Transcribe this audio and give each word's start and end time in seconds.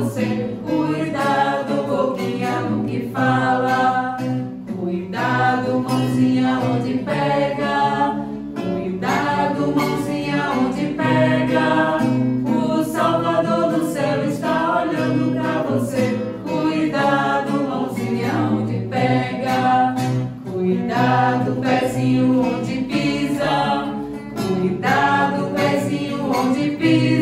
você. 0.00 0.56
Cuidado, 0.66 1.86
boquinha, 1.86 2.60
no 2.60 2.84
que 2.84 3.10
fala. 3.12 4.16
Cuidado, 4.78 5.80
mãozinha, 5.80 6.58
onde 6.58 6.94
pega. 7.04 8.16
Cuidado, 8.54 9.74
mãozinha, 9.76 10.52
onde 10.58 10.86
pega. 10.94 11.98
O 12.48 12.84
Salvador 12.84 13.72
do 13.72 13.92
céu 13.92 14.24
está 14.28 14.82
olhando 14.82 15.38
pra 15.38 15.62
você. 15.62 16.18
Cuidado, 16.48 17.52
mãozinha, 17.68 18.32
onde 18.52 18.86
pega. 18.88 19.94
Cuidado, 20.50 21.60
pezinho, 21.60 22.40
onde 22.40 22.74
pisa. 22.84 23.94
Cuidado, 24.34 25.54
pezinho, 25.54 26.30
onde 26.30 26.70
pisa. 26.76 27.19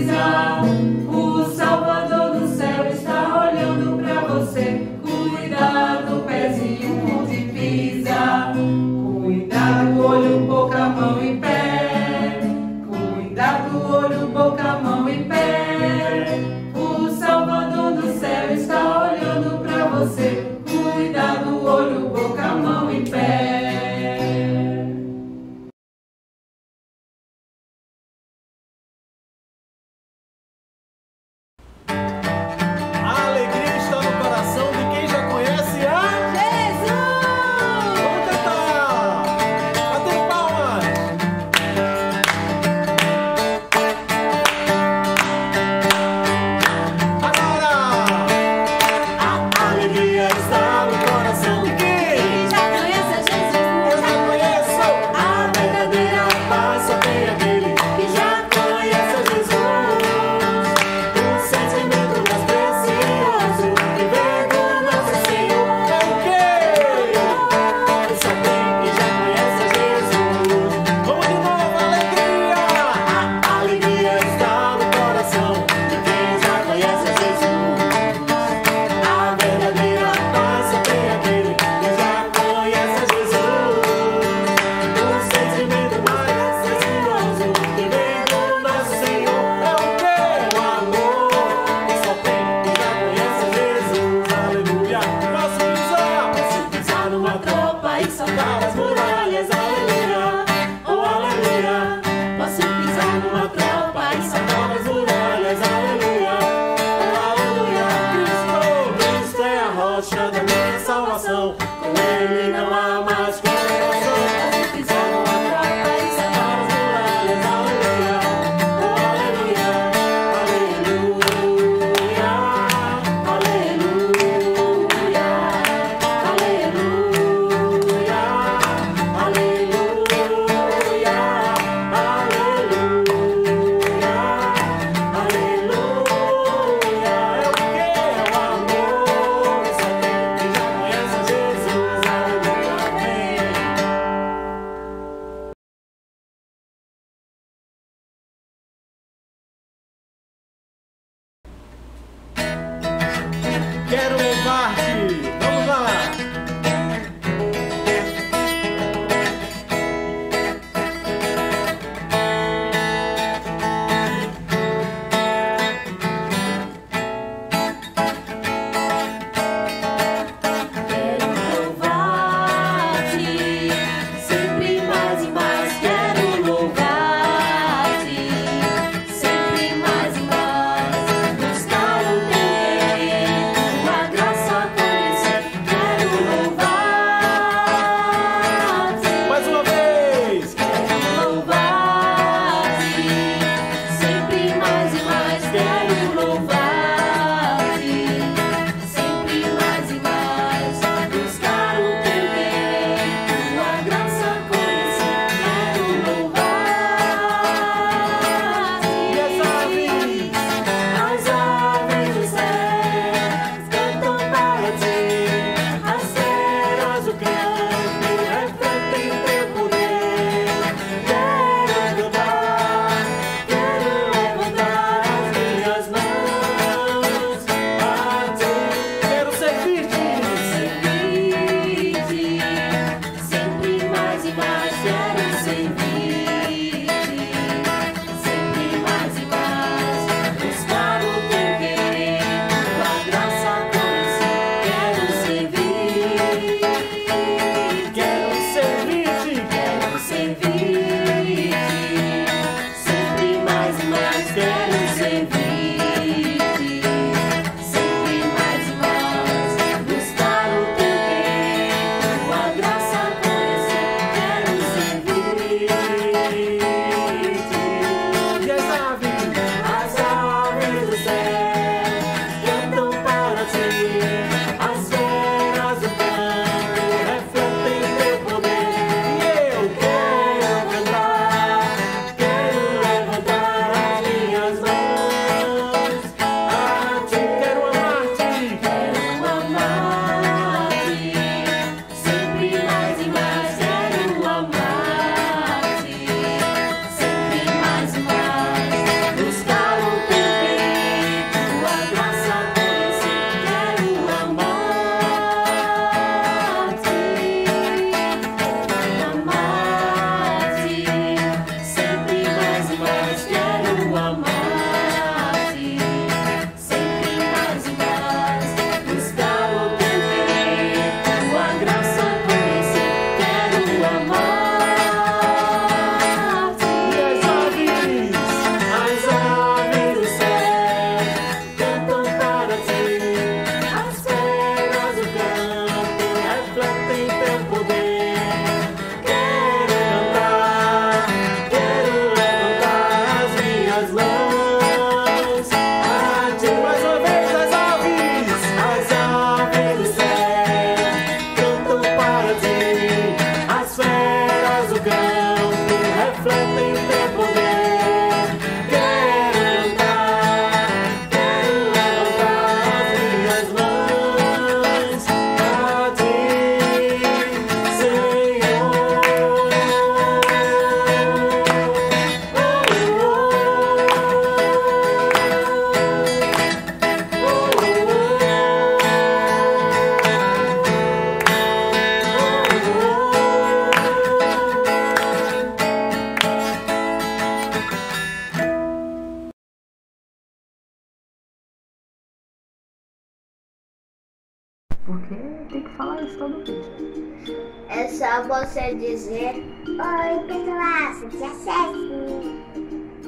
Você 398.58 398.74
dizer 398.74 399.44
Oi, 399.68 400.24
pessoal, 400.26 401.08
te 401.10 401.16
acesso. 401.22 401.92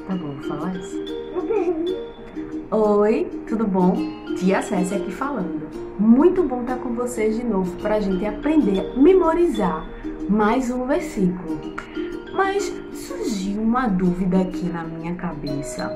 Tá 0.07 0.15
bom, 0.15 0.35
vou 0.35 0.43
falar 0.43 0.73
isso. 0.77 0.97
Oi, 2.71 3.29
tudo 3.49 3.67
bom? 3.67 3.93
Tia 4.37 4.61
Cécia 4.61 4.95
aqui 4.95 5.11
falando. 5.11 5.67
Muito 5.99 6.41
bom 6.43 6.61
estar 6.61 6.77
com 6.77 6.93
vocês 6.93 7.35
de 7.35 7.43
novo 7.43 7.75
para 7.81 7.95
a 7.95 7.99
gente 7.99 8.25
aprender 8.25 8.79
a 8.79 8.97
memorizar 8.97 9.89
mais 10.29 10.71
um 10.71 10.85
versículo. 10.85 11.59
Mas 12.33 12.73
surgiu 12.93 13.61
uma 13.61 13.89
dúvida 13.89 14.39
aqui 14.39 14.63
na 14.67 14.85
minha 14.85 15.15
cabeça. 15.15 15.93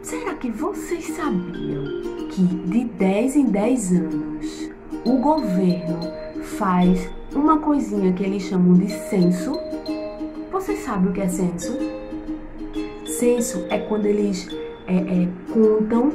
Será 0.00 0.34
que 0.34 0.48
vocês 0.48 1.08
sabiam 1.08 2.02
que 2.30 2.42
de 2.42 2.84
10 2.84 3.36
em 3.36 3.46
10 3.46 3.92
anos 3.94 4.70
o 5.04 5.16
governo 5.16 5.98
faz 6.42 7.10
uma 7.34 7.58
coisinha 7.58 8.12
que 8.12 8.22
eles 8.22 8.42
chamam 8.42 8.74
de 8.74 8.90
censo? 8.90 9.52
Vocês 10.50 10.80
sabem 10.80 11.10
o 11.10 11.12
que 11.12 11.20
é 11.20 11.28
censo? 11.28 11.76
Censo 13.06 13.66
é 13.70 13.78
quando 13.78 14.06
eles 14.06 14.48
é, 14.86 14.96
é, 14.96 15.28
contam 15.52 16.12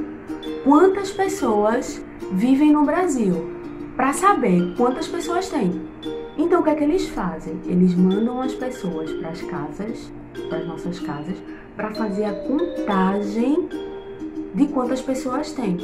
quantas 0.63 1.12
pessoas 1.12 2.03
vivem 2.31 2.71
no 2.71 2.83
Brasil 2.83 3.50
para 3.95 4.13
saber 4.13 4.75
quantas 4.75 5.07
pessoas 5.07 5.50
tem. 5.50 5.81
Então 6.38 6.62
o 6.62 6.63
que 6.63 6.69
é 6.69 6.75
que 6.75 6.83
eles 6.83 7.07
fazem? 7.09 7.59
Eles 7.65 7.95
mandam 7.95 8.41
as 8.41 8.53
pessoas 8.53 9.12
para 9.13 9.29
as 9.29 9.41
casas, 9.41 10.12
para 10.50 10.59
as 10.59 10.67
nossas 10.67 11.00
casas, 11.00 11.36
para 11.75 11.93
fazer 11.95 12.25
a 12.25 12.33
contagem 12.33 13.67
de 14.53 14.67
quantas 14.67 15.01
pessoas 15.01 15.51
tem. 15.53 15.77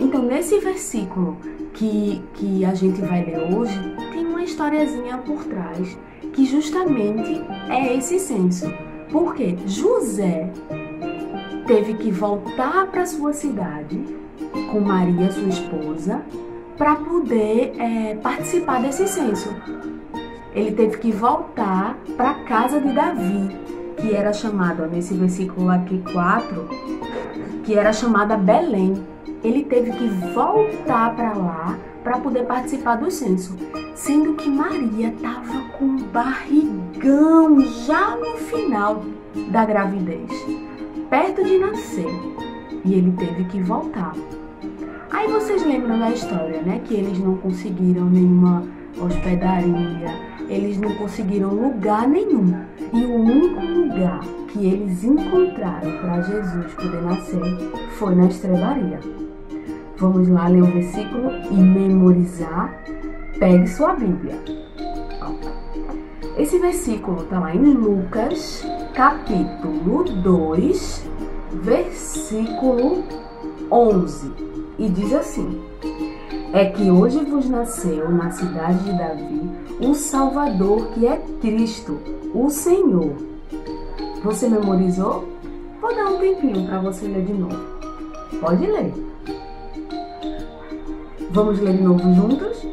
Então 0.00 0.22
nesse 0.22 0.58
versículo 0.60 1.36
que, 1.74 2.22
que 2.34 2.64
a 2.64 2.74
gente 2.74 3.00
vai 3.02 3.24
ler 3.24 3.54
hoje, 3.54 3.78
historiazinha 4.46 5.18
por 5.18 5.44
trás 5.44 5.98
que 6.32 6.44
justamente 6.44 7.42
é 7.68 7.96
esse 7.96 8.18
censo. 8.18 8.72
Porque 9.10 9.56
José 9.66 10.50
teve 11.66 11.94
que 11.94 12.10
voltar 12.10 12.86
para 12.86 13.06
sua 13.06 13.32
cidade 13.32 14.02
com 14.70 14.80
Maria, 14.80 15.30
sua 15.30 15.48
esposa, 15.48 16.22
para 16.76 16.96
poder 16.96 17.74
é, 17.78 18.14
participar 18.16 18.82
desse 18.82 19.06
censo. 19.06 19.54
Ele 20.54 20.72
teve 20.72 20.98
que 20.98 21.12
voltar 21.12 21.96
para 22.16 22.30
a 22.30 22.44
casa 22.44 22.80
de 22.80 22.92
Davi, 22.92 23.56
que 23.96 24.14
era 24.14 24.32
chamada, 24.32 24.86
nesse 24.86 25.14
versículo 25.14 25.70
aqui 25.70 26.02
4, 26.12 26.68
que 27.64 27.74
era 27.74 27.92
chamada 27.92 28.36
Belém. 28.36 28.94
Ele 29.44 29.64
teve 29.64 29.92
que 29.92 30.08
voltar 30.34 31.14
para 31.14 31.34
lá 31.34 31.78
para 32.06 32.20
poder 32.20 32.44
participar 32.44 32.94
do 32.98 33.10
censo, 33.10 33.56
sendo 33.92 34.34
que 34.34 34.48
Maria 34.48 35.08
estava 35.08 35.60
com 35.76 35.96
barrigão 35.96 37.60
já 37.84 38.16
no 38.16 38.36
final 38.36 39.02
da 39.50 39.64
gravidez, 39.64 40.30
perto 41.10 41.42
de 41.42 41.58
nascer, 41.58 42.06
e 42.84 42.94
ele 42.94 43.10
teve 43.18 43.42
que 43.46 43.60
voltar. 43.60 44.14
Aí 45.10 45.26
vocês 45.26 45.66
lembram 45.66 45.98
da 45.98 46.12
história, 46.12 46.62
né? 46.62 46.80
Que 46.84 46.94
eles 46.94 47.18
não 47.18 47.38
conseguiram 47.38 48.04
nenhuma 48.04 48.62
hospedaria, 49.00 50.14
eles 50.48 50.78
não 50.78 50.94
conseguiram 50.94 51.48
lugar 51.48 52.06
nenhum. 52.06 52.54
E 52.92 53.04
o 53.04 53.14
único 53.16 53.60
lugar 53.60 54.20
que 54.52 54.64
eles 54.64 55.02
encontraram 55.02 55.98
para 55.98 56.22
Jesus 56.22 56.72
poder 56.72 57.02
nascer 57.02 57.42
foi 57.98 58.14
na 58.14 58.26
estrebaria. 58.26 59.25
Vamos 59.98 60.28
lá 60.28 60.46
ler 60.48 60.62
o 60.62 60.66
versículo 60.66 61.30
e 61.50 61.54
memorizar. 61.54 62.82
Pegue 63.38 63.66
sua 63.66 63.94
Bíblia. 63.94 64.38
Esse 66.36 66.58
versículo 66.58 67.22
está 67.22 67.40
lá 67.40 67.54
em 67.54 67.72
Lucas, 67.72 68.62
capítulo 68.92 70.04
2, 70.04 71.08
versículo 71.62 73.04
11. 73.70 74.32
E 74.78 74.90
diz 74.90 75.14
assim: 75.14 75.62
É 76.52 76.66
que 76.66 76.90
hoje 76.90 77.24
vos 77.24 77.48
nasceu 77.48 78.10
na 78.10 78.30
cidade 78.30 78.84
de 78.84 78.98
Davi 78.98 79.50
o 79.80 79.94
Salvador, 79.94 80.88
que 80.88 81.06
é 81.06 81.16
Cristo, 81.40 81.98
o 82.34 82.50
Senhor. 82.50 83.14
Você 84.22 84.46
memorizou? 84.46 85.26
Vou 85.80 85.94
dar 85.94 86.06
um 86.06 86.18
tempinho 86.18 86.66
para 86.66 86.80
você 86.80 87.06
ler 87.06 87.24
de 87.24 87.32
novo. 87.32 87.58
Pode 88.40 88.66
ler. 88.66 89.05
Vamos 91.36 91.60
ler 91.60 91.76
de 91.76 91.82
novo 91.82 92.14
juntos? 92.14 92.66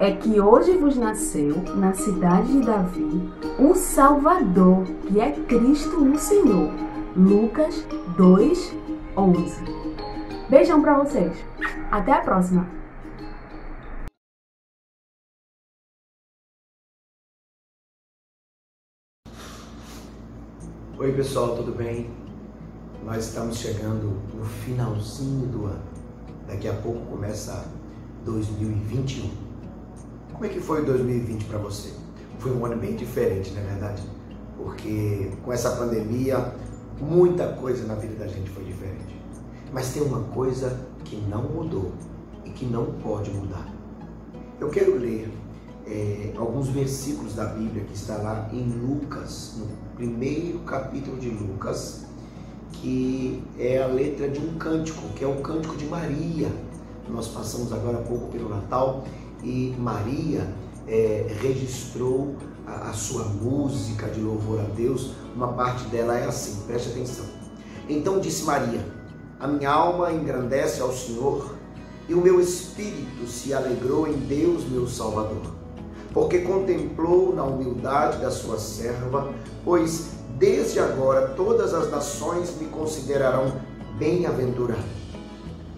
É 0.00 0.10
que 0.10 0.40
hoje 0.40 0.74
vos 0.78 0.96
nasceu 0.96 1.62
na 1.76 1.92
cidade 1.92 2.50
de 2.50 2.64
Davi 2.64 3.30
o 3.58 3.74
Salvador, 3.74 4.84
que 5.06 5.20
é 5.20 5.32
Cristo 5.32 6.02
o 6.02 6.18
Senhor. 6.18 6.72
Lucas 7.14 7.86
2, 8.16 8.74
11. 9.14 9.64
Beijão 10.48 10.80
para 10.80 11.04
vocês. 11.04 11.36
Até 11.90 12.14
a 12.14 12.22
próxima. 12.22 12.66
Oi 20.96 21.12
pessoal, 21.12 21.54
tudo 21.54 21.72
bem? 21.72 22.10
Nós 23.04 23.26
estamos 23.26 23.58
chegando 23.58 24.22
no 24.34 24.44
finalzinho 24.46 25.46
do 25.48 25.66
ano. 25.66 25.93
Daqui 26.46 26.68
a 26.68 26.74
pouco 26.74 27.00
começa 27.06 27.66
2021. 28.24 29.30
Como 30.32 30.44
é 30.44 30.48
que 30.48 30.60
foi 30.60 30.84
2020 30.84 31.44
para 31.44 31.58
você? 31.58 31.92
Foi 32.38 32.52
um 32.52 32.64
ano 32.66 32.76
bem 32.76 32.96
diferente, 32.96 33.52
não 33.52 33.62
é 33.62 33.64
verdade? 33.64 34.02
Porque 34.56 35.30
com 35.42 35.52
essa 35.52 35.70
pandemia, 35.76 36.54
muita 37.00 37.48
coisa 37.54 37.86
na 37.86 37.94
vida 37.94 38.16
da 38.16 38.26
gente 38.26 38.50
foi 38.50 38.64
diferente. 38.64 39.14
Mas 39.72 39.92
tem 39.92 40.02
uma 40.02 40.20
coisa 40.24 40.78
que 41.04 41.16
não 41.16 41.42
mudou 41.42 41.92
e 42.44 42.50
que 42.50 42.64
não 42.66 42.86
pode 43.02 43.30
mudar. 43.30 43.72
Eu 44.60 44.68
quero 44.70 44.98
ler 44.98 45.32
é, 45.86 46.32
alguns 46.36 46.68
versículos 46.68 47.34
da 47.34 47.46
Bíblia 47.46 47.84
que 47.84 47.94
está 47.94 48.16
lá 48.16 48.48
em 48.52 48.68
Lucas, 48.68 49.54
no 49.58 49.66
primeiro 49.96 50.60
capítulo 50.60 51.18
de 51.18 51.28
Lucas, 51.28 52.06
que 52.84 53.42
é 53.58 53.82
a 53.82 53.86
letra 53.86 54.28
de 54.28 54.38
um 54.38 54.58
cântico, 54.58 55.08
que 55.16 55.24
é 55.24 55.26
o 55.26 55.36
cântico 55.36 55.74
de 55.74 55.86
Maria. 55.86 56.48
Nós 57.08 57.28
passamos 57.28 57.72
agora 57.72 57.96
há 57.96 58.02
pouco 58.02 58.30
pelo 58.30 58.50
Natal 58.50 59.04
e 59.42 59.74
Maria 59.78 60.46
é, 60.86 61.26
registrou 61.40 62.36
a, 62.66 62.90
a 62.90 62.92
sua 62.92 63.24
música 63.24 64.06
de 64.08 64.20
louvor 64.20 64.60
a 64.60 64.64
Deus. 64.64 65.12
Uma 65.34 65.48
parte 65.54 65.84
dela 65.84 66.18
é 66.18 66.26
assim, 66.26 66.60
preste 66.66 66.90
atenção. 66.90 67.24
Então 67.88 68.20
disse 68.20 68.44
Maria: 68.44 68.84
A 69.40 69.48
minha 69.48 69.70
alma 69.70 70.12
engrandece 70.12 70.82
ao 70.82 70.92
Senhor 70.92 71.54
e 72.06 72.12
o 72.12 72.20
meu 72.20 72.38
espírito 72.38 73.26
se 73.26 73.54
alegrou 73.54 74.06
em 74.06 74.12
Deus, 74.12 74.62
meu 74.68 74.86
Salvador 74.86 75.54
porque 76.14 76.38
contemplou 76.38 77.34
na 77.34 77.42
humildade 77.42 78.18
da 78.18 78.30
sua 78.30 78.56
serva, 78.56 79.34
pois 79.64 80.10
desde 80.34 80.78
agora 80.78 81.28
todas 81.28 81.72
as 81.74 81.90
nações 81.90 82.54
me 82.60 82.66
considerarão 82.66 83.60
bem-aventurado. 83.98 84.82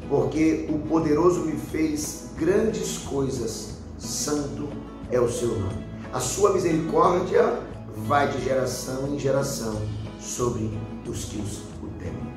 Porque 0.09 0.67
o 0.71 0.79
poderoso 0.79 1.41
me 1.41 1.57
fez 1.57 2.31
grandes 2.37 2.99
coisas, 2.99 3.79
santo 3.99 4.69
é 5.11 5.21
o 5.21 5.31
seu 5.31 5.49
nome. 5.49 5.85
A 6.13 6.21
sua 6.21 6.53
misericórdia 6.53 7.61
vai 7.97 8.31
de 8.31 8.43
geração 8.45 9.09
em 9.09 9.19
geração 9.19 9.81
sobre 10.21 10.71
os 11.07 11.25
que 11.25 11.39
o 11.39 11.89
temem. 11.99 12.35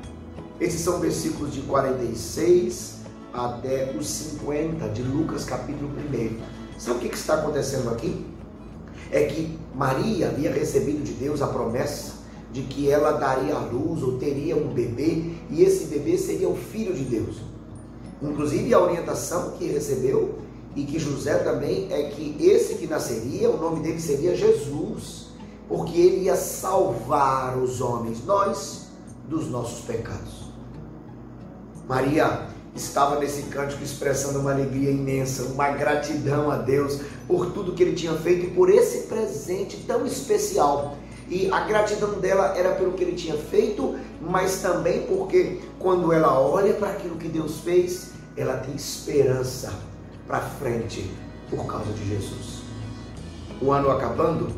Esses 0.58 0.80
são 0.80 0.98
versículos 1.00 1.52
de 1.52 1.60
46 1.62 3.00
até 3.32 3.94
os 3.96 4.06
50 4.08 4.88
de 4.88 5.02
Lucas 5.02 5.44
capítulo 5.44 5.90
1. 6.12 6.78
Sabe 6.78 6.98
o 6.98 7.00
que 7.00 7.14
está 7.14 7.34
acontecendo 7.34 7.90
aqui? 7.90 8.26
É 9.10 9.24
que 9.24 9.58
Maria 9.74 10.28
havia 10.28 10.52
recebido 10.52 11.02
de 11.02 11.12
Deus 11.12 11.42
a 11.42 11.46
promessa 11.46 12.20
de 12.52 12.62
que 12.62 12.90
ela 12.90 13.12
daria 13.12 13.54
à 13.54 13.60
luz 13.60 14.02
ou 14.02 14.18
teria 14.18 14.56
um 14.56 14.68
bebê 14.68 15.32
e 15.50 15.62
esse 15.62 15.86
bebê 15.86 16.18
seria 16.18 16.48
o 16.48 16.56
filho 16.56 16.94
de 16.94 17.04
Deus. 17.04 17.36
Inclusive 18.22 18.74
a 18.74 18.80
orientação 18.80 19.52
que 19.52 19.66
recebeu 19.66 20.38
e 20.74 20.84
que 20.84 20.98
José 20.98 21.38
também 21.38 21.88
é 21.90 22.10
que 22.10 22.36
esse 22.40 22.74
que 22.74 22.86
nasceria, 22.86 23.50
o 23.50 23.56
nome 23.56 23.80
dele 23.80 24.00
seria 24.00 24.36
Jesus, 24.36 25.28
porque 25.68 25.98
ele 25.98 26.24
ia 26.24 26.36
salvar 26.36 27.56
os 27.56 27.80
homens, 27.80 28.24
nós, 28.24 28.88
dos 29.28 29.48
nossos 29.48 29.80
pecados. 29.84 30.50
Maria 31.88 32.46
estava 32.74 33.18
nesse 33.18 33.44
cântico 33.44 33.82
expressando 33.82 34.40
uma 34.40 34.52
alegria 34.52 34.90
imensa, 34.90 35.44
uma 35.44 35.70
gratidão 35.70 36.50
a 36.50 36.56
Deus 36.56 37.00
por 37.30 37.52
tudo 37.52 37.72
que 37.72 37.82
ele 37.84 37.94
tinha 37.94 38.12
feito 38.14 38.46
e 38.46 38.50
por 38.50 38.68
esse 38.68 39.06
presente 39.06 39.76
tão 39.86 40.04
especial. 40.04 40.96
E 41.28 41.48
a 41.52 41.60
gratidão 41.60 42.18
dela 42.18 42.58
era 42.58 42.74
pelo 42.74 42.92
que 42.94 43.04
ele 43.04 43.14
tinha 43.14 43.36
feito, 43.36 43.96
mas 44.20 44.60
também 44.60 45.02
porque 45.02 45.60
quando 45.78 46.12
ela 46.12 46.40
olha 46.40 46.74
para 46.74 46.90
aquilo 46.90 47.16
que 47.16 47.28
Deus 47.28 47.60
fez, 47.60 48.10
ela 48.36 48.56
tem 48.56 48.74
esperança 48.74 49.72
para 50.26 50.40
frente 50.40 51.08
por 51.48 51.64
causa 51.66 51.92
de 51.92 52.08
Jesus. 52.08 52.62
O 53.62 53.70
ano 53.70 53.90
acabando, 53.92 54.48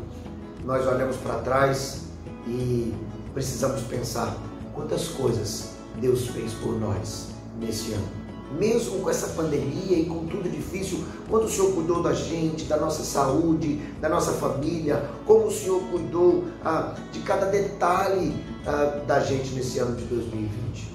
nós 0.65 0.87
olhamos 0.87 1.17
para 1.17 1.35
trás 1.41 2.05
e 2.47 2.91
precisamos 3.35 3.83
pensar 3.83 4.35
quantas 4.73 5.09
coisas 5.09 5.73
Deus 6.01 6.25
fez 6.29 6.53
por 6.53 6.79
nós 6.79 7.27
nesse 7.59 7.93
ano 7.93 8.22
mesmo 8.57 8.99
com 8.99 9.09
essa 9.09 9.27
pandemia 9.27 9.97
e 9.97 10.05
com 10.05 10.25
tudo 10.25 10.49
difícil, 10.49 11.03
quando 11.29 11.45
o 11.45 11.49
Senhor 11.49 11.73
cuidou 11.73 12.01
da 12.01 12.13
gente, 12.13 12.65
da 12.65 12.77
nossa 12.77 13.03
saúde, 13.03 13.77
da 13.99 14.09
nossa 14.09 14.33
família, 14.33 15.09
como 15.25 15.47
o 15.47 15.51
Senhor 15.51 15.81
cuidou 15.91 16.45
ah, 16.63 16.93
de 17.11 17.19
cada 17.19 17.47
detalhe 17.47 18.33
ah, 18.65 19.01
da 19.05 19.19
gente 19.19 19.53
nesse 19.53 19.79
ano 19.79 19.95
de 19.95 20.05
2020. 20.05 20.93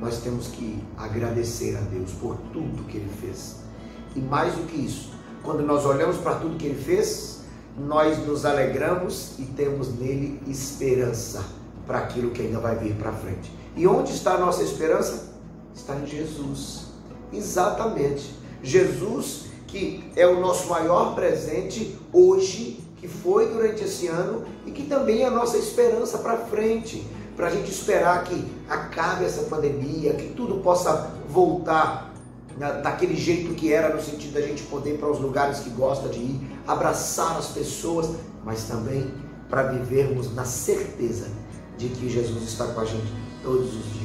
Nós 0.00 0.18
temos 0.18 0.48
que 0.48 0.82
agradecer 0.96 1.76
a 1.76 1.80
Deus 1.80 2.10
por 2.12 2.36
tudo 2.52 2.84
que 2.84 2.98
Ele 2.98 3.10
fez. 3.20 3.56
E 4.14 4.20
mais 4.20 4.54
do 4.54 4.62
que 4.66 4.76
isso, 4.76 5.10
quando 5.42 5.62
nós 5.62 5.84
olhamos 5.84 6.16
para 6.18 6.36
tudo 6.36 6.56
que 6.56 6.66
Ele 6.66 6.80
fez, 6.80 7.40
nós 7.76 8.18
nos 8.26 8.44
alegramos 8.44 9.38
e 9.38 9.42
temos 9.42 9.88
nele 9.94 10.40
esperança 10.46 11.44
para 11.86 11.98
aquilo 11.98 12.30
que 12.30 12.42
ainda 12.42 12.58
vai 12.58 12.76
vir 12.76 12.94
para 12.94 13.12
frente. 13.12 13.52
E 13.76 13.86
onde 13.86 14.12
está 14.12 14.34
a 14.34 14.38
nossa 14.38 14.62
esperança? 14.62 15.27
Está 15.78 15.96
em 15.96 16.06
Jesus. 16.06 16.86
Exatamente. 17.32 18.34
Jesus, 18.62 19.46
que 19.66 20.04
é 20.16 20.26
o 20.26 20.40
nosso 20.40 20.68
maior 20.68 21.14
presente 21.14 21.96
hoje, 22.12 22.80
que 22.96 23.06
foi 23.06 23.48
durante 23.48 23.84
esse 23.84 24.08
ano 24.08 24.44
e 24.66 24.70
que 24.70 24.84
também 24.84 25.22
é 25.22 25.26
a 25.26 25.30
nossa 25.30 25.56
esperança 25.56 26.18
para 26.18 26.36
frente, 26.36 27.06
para 27.36 27.46
a 27.46 27.50
gente 27.50 27.70
esperar 27.70 28.24
que 28.24 28.44
acabe 28.68 29.24
essa 29.24 29.42
pandemia, 29.44 30.14
que 30.14 30.32
tudo 30.34 30.56
possa 30.56 31.12
voltar 31.28 32.12
daquele 32.82 33.14
jeito 33.14 33.54
que 33.54 33.72
era, 33.72 33.94
no 33.94 34.02
sentido 34.02 34.32
da 34.32 34.40
gente 34.40 34.64
poder 34.64 34.94
ir 34.94 34.98
para 34.98 35.08
os 35.08 35.20
lugares 35.20 35.60
que 35.60 35.70
gosta 35.70 36.08
de 36.08 36.18
ir, 36.18 36.40
abraçar 36.66 37.36
as 37.36 37.46
pessoas, 37.48 38.10
mas 38.44 38.64
também 38.64 39.14
para 39.48 39.62
vivermos 39.62 40.34
na 40.34 40.44
certeza 40.44 41.28
de 41.76 41.88
que 41.88 42.10
Jesus 42.10 42.42
está 42.42 42.66
com 42.66 42.80
a 42.80 42.84
gente 42.84 43.12
todos 43.44 43.68
os 43.68 43.84
dias. 43.92 43.97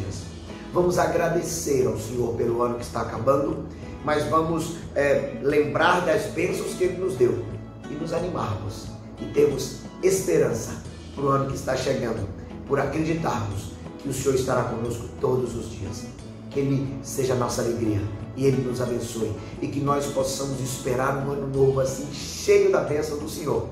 Vamos 0.73 0.97
agradecer 0.97 1.85
ao 1.85 1.99
Senhor 1.99 2.33
pelo 2.33 2.63
ano 2.63 2.79
que 2.79 2.83
está 2.83 3.01
acabando, 3.01 3.63
mas 4.03 4.25
vamos 4.25 4.77
é, 4.95 5.37
lembrar 5.43 6.03
das 6.03 6.23
bênçãos 6.31 6.73
que 6.73 6.85
Ele 6.85 6.97
nos 6.97 7.15
deu 7.15 7.45
e 7.91 7.93
nos 7.93 8.11
animarmos. 8.11 8.87
E 9.21 9.25
termos 9.25 9.81
esperança 10.01 10.81
para 11.13 11.23
o 11.23 11.27
ano 11.27 11.47
que 11.47 11.55
está 11.55 11.77
chegando, 11.77 12.27
por 12.67 12.79
acreditarmos 12.79 13.73
que 13.99 14.09
o 14.09 14.13
Senhor 14.13 14.33
estará 14.33 14.63
conosco 14.63 15.05
todos 15.21 15.55
os 15.55 15.69
dias. 15.69 16.05
Que 16.49 16.61
Ele 16.61 16.97
seja 17.03 17.33
a 17.33 17.37
nossa 17.37 17.61
alegria 17.61 18.01
e 18.35 18.47
Ele 18.47 18.67
nos 18.67 18.81
abençoe. 18.81 19.31
E 19.61 19.67
que 19.67 19.79
nós 19.79 20.07
possamos 20.07 20.59
esperar 20.59 21.17
um 21.17 21.33
ano 21.33 21.47
novo 21.55 21.81
assim, 21.81 22.11
cheio 22.11 22.71
da 22.71 22.81
bênção 22.81 23.19
do 23.19 23.29
Senhor, 23.29 23.69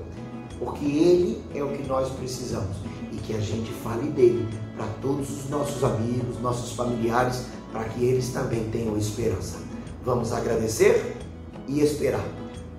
porque 0.56 0.84
Ele 0.84 1.42
é 1.52 1.64
o 1.64 1.70
que 1.70 1.82
nós 1.82 2.08
precisamos. 2.10 2.76
E 3.10 3.16
que 3.16 3.34
a 3.34 3.40
gente 3.40 3.72
fale 3.82 4.08
dele 4.10 4.48
para 4.82 4.92
todos 5.00 5.30
os 5.30 5.48
nossos 5.48 5.84
amigos, 5.84 6.40
nossos 6.40 6.72
familiares, 6.72 7.44
para 7.70 7.84
que 7.84 8.04
eles 8.04 8.30
também 8.30 8.68
tenham 8.70 8.98
esperança. 8.98 9.58
Vamos 10.04 10.32
agradecer 10.32 11.16
e 11.68 11.80
esperar, 11.80 12.24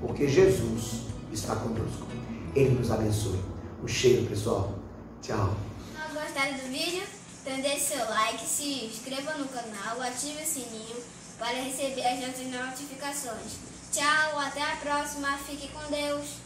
porque 0.02 0.28
Jesus 0.28 1.04
está 1.32 1.56
conosco. 1.56 2.06
Ele 2.54 2.72
nos 2.72 2.92
abençoe. 2.92 3.40
Um 3.82 3.88
cheiro, 3.88 4.28
pessoal. 4.28 4.76
Tchau. 5.22 5.56
Se 5.96 6.14
gostaram 6.14 6.58
do 6.58 6.70
vídeo, 6.70 7.04
então 7.42 7.62
deixe 7.62 7.96
seu 7.96 8.10
like, 8.10 8.46
se 8.46 8.86
inscreva 8.86 9.34
no 9.36 9.48
canal, 9.48 10.02
ative 10.02 10.44
o 10.44 10.46
sininho 10.46 10.98
para 11.40 11.54
receber 11.54 12.06
as 12.06 12.20
notificações. 12.20 13.54
Tchau, 13.92 14.40
até 14.40 14.62
a 14.62 14.76
próxima. 14.78 15.38
Fique 15.38 15.70
com 15.70 15.90
Deus. 15.90 16.43